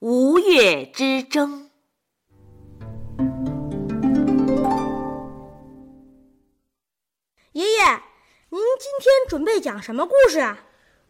[0.00, 1.70] 吴越之争。
[7.50, 7.82] 爷爷，
[8.50, 10.60] 您今天准备讲什么故事啊？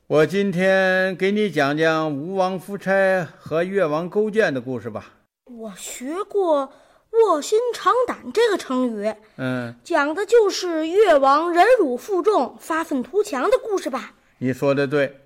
[0.07, 5.17] 我今天给你讲讲吴王夫差和越王勾践的故事吧。
[5.45, 6.73] 我学过
[7.13, 14.15] “卧薪尝胆”这个成语，嗯，讲的就是越王忍辱负重、发愤图强的故事吧？
[14.39, 15.21] 你说的对，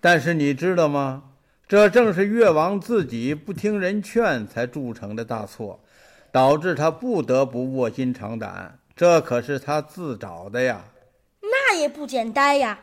[0.00, 1.33] 但是你知道吗？
[1.66, 5.80] 这正是越王自己不听人劝才铸成的大错，
[6.30, 8.78] 导致他不得不卧薪尝胆。
[8.94, 10.84] 这可是他自找的呀！
[11.40, 12.80] 那也不简单呀，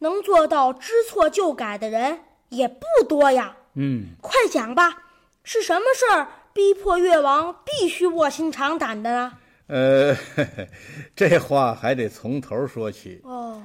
[0.00, 3.56] 能做到知错就改的人也不多呀。
[3.74, 5.02] 嗯，快讲吧，
[5.42, 9.32] 是什么事儿逼迫越王必须卧薪尝胆的呢？
[9.66, 10.16] 呃，
[11.14, 13.20] 这话还得从头说起。
[13.24, 13.62] 哦，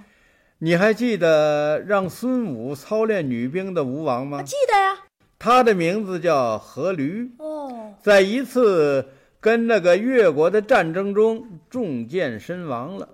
[0.61, 4.43] 你还记得让孙武操练女兵的吴王吗？
[4.43, 5.05] 记得呀。
[5.37, 7.29] 他的名字叫阖闾。
[7.37, 9.07] 哦，在一次
[9.39, 13.07] 跟那个越国的战争中中箭身亡了。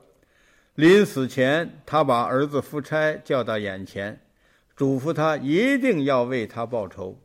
[0.74, 4.20] 临死前，他把儿子夫差叫到眼前，
[4.76, 7.16] 嘱咐他一定要为他报仇。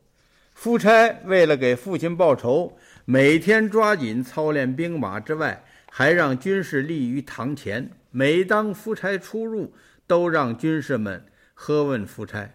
[0.53, 7.91] 夫差为了给父亲报仇，每天抓紧操练兵马之外，还让军士立于堂前。
[8.11, 9.73] 每当夫差出入，
[10.11, 12.51] 都让军士们喝问夫差：“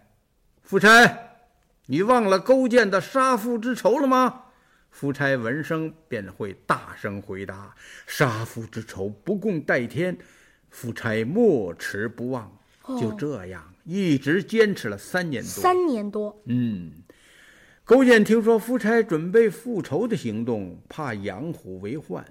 [0.62, 1.38] 夫差，
[1.86, 4.42] 你忘了勾践的杀父之仇了吗？”
[4.92, 7.74] 夫差闻声便会大声回答
[8.06, 10.18] ：“杀父之仇不共戴天。”
[10.68, 12.52] 夫差没齿不忘。
[13.00, 15.48] 就这样，一直坚持了三年多。
[15.48, 16.38] 三年多。
[16.44, 16.92] 嗯，
[17.84, 22.22] 勾践听说夫差准备复仇的行动，怕养虎为患，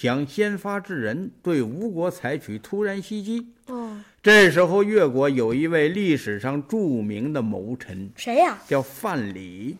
[0.00, 3.48] 想先发制人，对吴国采取突然袭击。
[3.66, 8.56] 哦，这时候，越国有一位历史上著名的谋臣，谁呀？
[8.66, 9.76] 叫范蠡。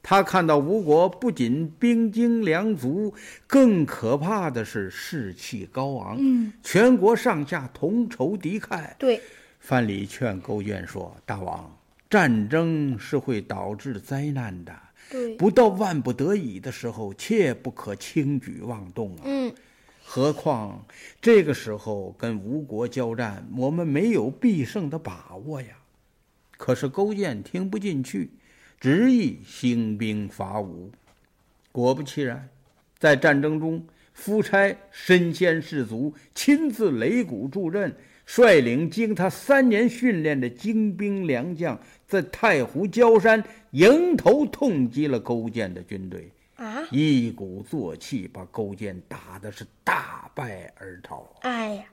[0.00, 3.12] 他看到吴国不仅兵精粮足，
[3.48, 8.94] 更可怕的是士气高昂，嗯，全国上下同仇敌忾。
[8.96, 9.20] 对，
[9.58, 11.76] 范蠡劝勾践说：“大王，
[12.08, 14.72] 战争是会导致灾难的，
[15.10, 19.22] 对，不到万不得已的时候，切不可轻举妄动啊。
[19.24, 19.54] 嗯，
[20.04, 20.84] 何况
[21.20, 25.68] 这个时候跟吴国交战，我们没有必胜的把握呀。”
[26.58, 28.30] 可是勾践听不进去。
[28.80, 30.90] 执意兴兵伐吴，
[31.72, 32.48] 果不其然，
[32.96, 33.84] 在战争中，
[34.18, 37.94] 夫差身先士卒，亲自擂鼓助阵，
[38.26, 51.32] 率领经他三年训练的精兵良将，在太湖焦山迎头痛击了勾践的军队，啊，一鼓作气把勾践打的是大败而逃。
[51.42, 51.84] 哎呀，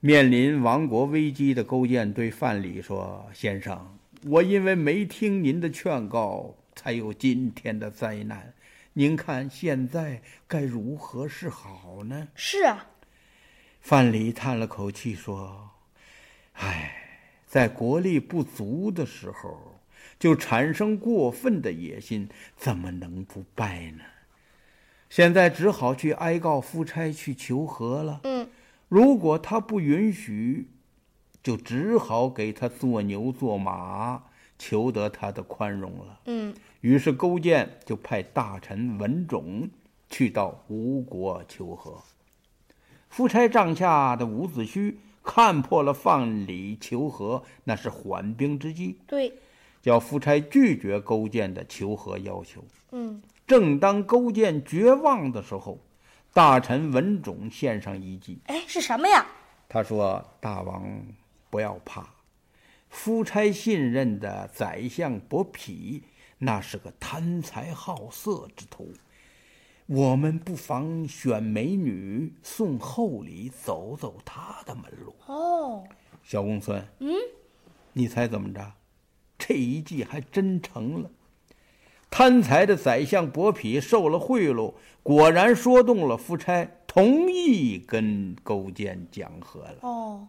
[0.00, 8.52] 面临亡国危机的勾践对范蠡说：“先生。”我因为没听您的劝告，才有今天的灾难。
[8.98, 12.28] 您看现在该如何是好呢？
[12.34, 12.86] 是啊，
[13.78, 15.68] 范蠡叹了口气说
[16.56, 19.78] ：“唉，在国力不足的时候，
[20.18, 22.26] 就产生过分的野心，
[22.56, 24.04] 怎么能不败呢？
[25.10, 28.20] 现在只好去哀告夫差去求和了。
[28.24, 28.48] 嗯，
[28.88, 30.70] 如果他不允许。”
[31.42, 34.20] 就只好给他做牛做马，
[34.58, 36.20] 求得他的宽容了。
[36.24, 36.52] 嗯，
[36.86, 39.68] 于是勾践就派大臣文种
[40.08, 42.00] 去到吴国求和。
[43.08, 49.00] 夫差帐下的伍子胥看破了范蠡求和，那是缓兵之计。
[49.04, 49.32] 对，
[49.82, 52.62] 叫夫差拒绝勾践的求和要求。
[52.92, 55.80] 嗯，正当勾践绝望的时候，
[56.32, 58.38] 大臣文种献上一计。
[58.46, 59.26] 哎，是什么呀？
[59.68, 60.86] 他说：“大王。”
[61.50, 62.08] 不要怕，
[62.88, 66.02] 夫差信任的宰相伯嚭，
[66.38, 68.92] 那是个贪财好色之徒。
[69.86, 75.14] 我们不妨选美女送厚礼，走走他的门路。
[75.26, 75.84] 哦，
[76.22, 77.14] 小公孙，嗯，
[77.92, 78.72] 你猜怎么着？
[79.38, 81.10] 这一计还真成了。
[82.10, 89.78] 贪财的宰相伯嚭受了贿赂，果然说动了夫差，同意跟勾践讲和了。
[89.82, 90.28] 哦。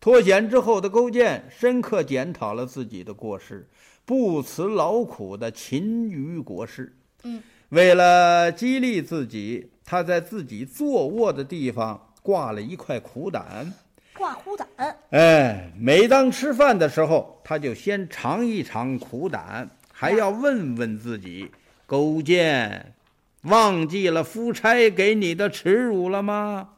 [0.00, 3.68] 脱险之后的勾践深刻检讨了自己的过失，
[4.06, 6.96] 不辞劳苦的勤于国事。
[7.22, 13.70] 嗯，为了激励自己，他在自己坐卧的地方挂了一块苦胆。
[14.16, 14.66] 挂苦胆。
[15.10, 21.50] 哎，每当吃饭的时候，他就先尝一尝苦胆，还要问问自己：
[21.84, 22.94] 勾践，
[23.42, 26.70] 忘记了夫差给你的耻辱了吗？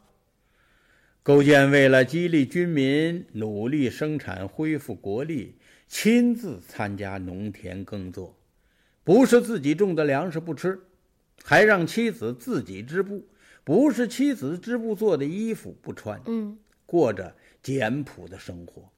[1.23, 5.55] 勾践为了激励军民努力生产、恢复国力，
[5.87, 8.37] 亲自参加农田耕作。
[9.05, 10.77] 不是自己种的粮食不吃，
[11.41, 13.25] 还让妻子自己织布；
[13.63, 18.91] 不是妻子织布做的衣服不穿，嗯，过着简朴的生活。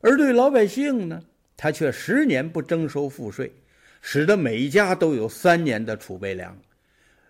[0.00, 1.22] 而对老百姓呢，
[1.58, 3.52] 他却十年不征收赋税，
[4.00, 6.58] 使得每家都有三年的储备粮。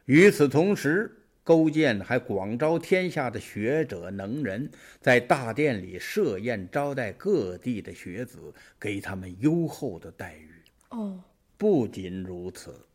[0.05, 1.17] 与此同时，
[1.50, 4.70] 勾践还广招天下的学者能人，
[5.00, 8.38] 在大殿里设宴招待各地的学子，
[8.79, 10.49] 给他们优厚的待遇。
[10.91, 11.20] 哦，
[11.58, 12.87] 不仅如此，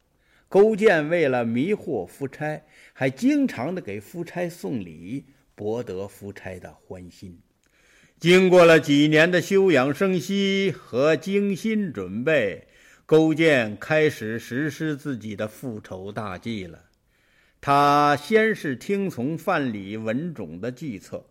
[0.48, 2.64] 勾践为了迷惑夫差，
[2.94, 7.38] 还经常的给夫差送礼，博得夫差的欢心。
[8.18, 12.70] 经过了几年的休养生息和精心准备，
[13.06, 16.85] 勾践开始实施自己的复仇大计了。
[17.60, 21.26] 他先是听从范蠡、文种的计策，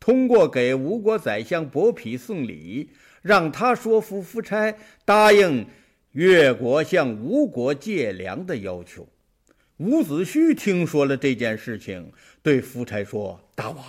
[0.00, 2.90] 通过给吴国宰相伯嚭送礼，
[3.22, 4.74] 让他说服夫差
[5.04, 5.66] 答应
[6.12, 9.08] 越国向吴国借粮的要求。
[9.78, 12.12] 伍子胥听说了这件事情，
[12.42, 13.84] 对夫差说：“大王，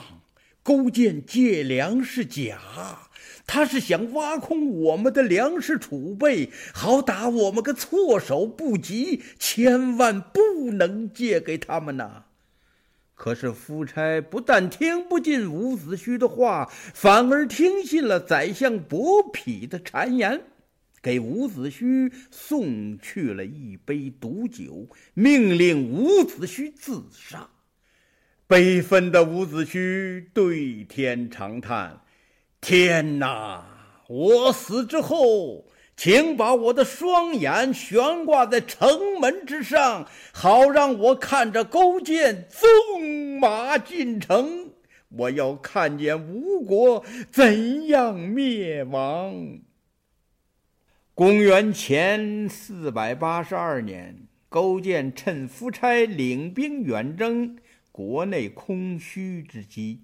[0.67, 2.59] 勾践借粮是假。”
[3.47, 12.23] 他是想挖空我们的粮食储备，好打我们个措手不及，千万不能借给他们呐！
[13.15, 20.41] 可是夫差不但听不进伍子胥的话，反而听信了宰相伯嚭的谗言，
[21.01, 27.49] 给伍子胥送去了一杯毒酒，命令伍子胥自杀。
[28.47, 31.99] 悲愤的伍子胥对天长叹。
[32.61, 33.65] 天哪！
[34.07, 35.65] 我死之后，
[35.97, 44.71] 请把我的双眼悬挂在城门之上，好让我看着勾践纵马进城。
[45.09, 49.59] 我要看见吴国怎样灭亡。
[51.13, 57.57] 公元前四百八十二年，勾践趁夫差领兵远征，
[57.97, 59.99] 国内空虚之机。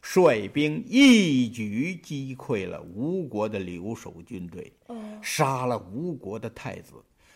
[0.00, 4.72] 率兵一举击溃了吴国的留守军队，
[5.20, 6.92] 杀了吴国的太子，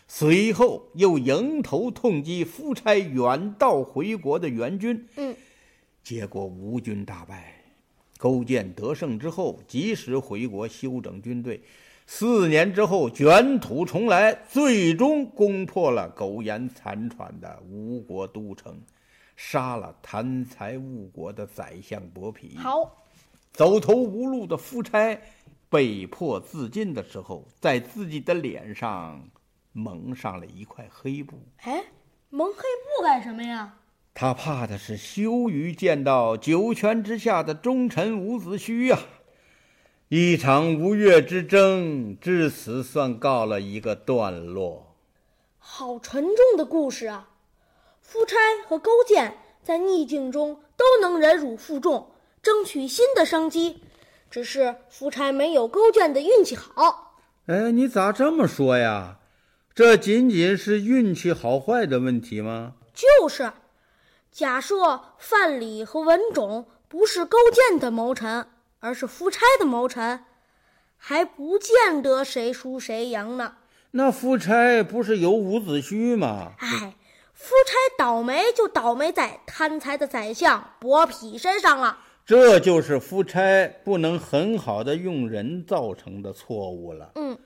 [0.07, 5.05] 随后又迎头痛击夫差远道回国的援军。
[5.17, 5.35] 嗯，
[6.01, 7.55] 结果吴军大败。
[8.17, 11.61] 勾践得胜之后，及时回国休整军队。
[12.05, 18.79] 四年之后，卷土重来，最终攻破了苟延残喘的吴国都城。
[19.41, 22.57] 杀了贪财误国的宰相伯嚭。
[22.57, 22.97] 好，
[23.53, 25.17] 走投无路的夫差
[25.69, 29.29] 被迫自尽的时候，在自己的脸上
[29.71, 31.39] 蒙上了一块黑布。
[31.61, 31.85] 哎，
[32.29, 33.77] 蒙黑布干什么呀？
[34.13, 38.99] 他怕的是羞于见到九泉之下的忠臣伍子胥呀。
[40.09, 44.97] 一场吴越之争至此算告了一个段落。
[45.57, 47.29] 好沉重的故事啊！
[48.11, 52.09] 夫差和勾践在逆境中都能忍辱负重，
[52.41, 53.83] 争取新的生机。
[54.31, 57.13] 只是夫差没有勾践的运气好。
[57.45, 59.19] 哎，你咋这么说呀？
[59.75, 62.73] 这仅仅是运气好坏的问题吗？
[62.95, 63.53] 就是。
[64.31, 68.47] 假设范蠡和文种不是勾践的谋臣，
[68.79, 70.25] 而是夫差的谋臣，
[70.97, 73.57] 还不见得谁输谁赢呢。
[73.91, 76.53] 那夫差不是有伍子胥吗？
[76.57, 76.95] 哎。
[77.39, 87.13] 夫差倒霉就倒霉在贪财的宰相伯嚭身上了，这就是夫差不能很好的用人造成的错误了。
[87.15, 87.39] 嗯，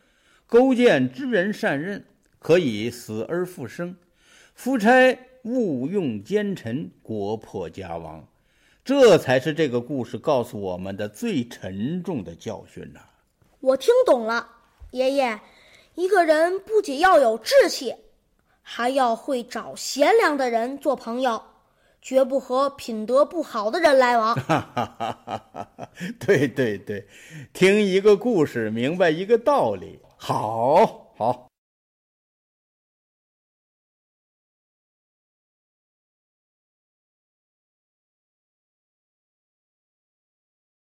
[0.48, 2.04] 勾践知人善任，
[2.40, 3.94] 可以死而复生；
[4.56, 8.28] 夫差误用奸臣，国破家亡。
[8.84, 13.00] 这才是这个故事告诉我们的最沉重的教训呐！
[13.60, 14.50] 我听懂了，
[14.90, 15.40] 爷爷，
[15.94, 17.96] 一个人不仅要有志气。
[18.64, 21.44] 还要会找贤良的人做朋友，
[22.02, 24.36] 绝不和品德不好的人来往。
[26.20, 27.08] 对对对，
[27.54, 31.53] 听一个故事，明白一个道理，好好。